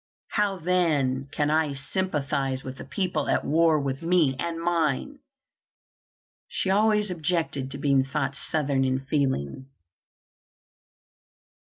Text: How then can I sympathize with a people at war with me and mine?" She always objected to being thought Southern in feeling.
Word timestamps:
How 0.29 0.57
then 0.57 1.27
can 1.31 1.51
I 1.51 1.73
sympathize 1.73 2.63
with 2.63 2.79
a 2.79 2.83
people 2.83 3.29
at 3.29 3.45
war 3.45 3.79
with 3.79 4.01
me 4.01 4.35
and 4.39 4.59
mine?" 4.59 5.19
She 6.47 6.71
always 6.71 7.11
objected 7.11 7.69
to 7.69 7.77
being 7.77 8.03
thought 8.03 8.35
Southern 8.35 8.83
in 8.83 9.05
feeling. 9.05 9.67